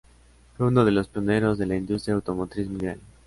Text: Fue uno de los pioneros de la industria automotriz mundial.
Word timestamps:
Fue 0.57 0.65
uno 0.65 0.83
de 0.83 0.89
los 0.89 1.09
pioneros 1.09 1.59
de 1.59 1.67
la 1.67 1.75
industria 1.75 2.15
automotriz 2.15 2.67
mundial. 2.67 2.99